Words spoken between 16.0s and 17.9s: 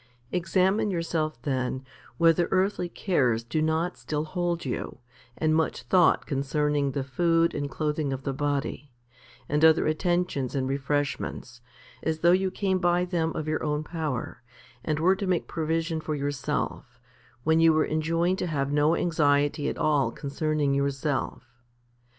for yourself, when you were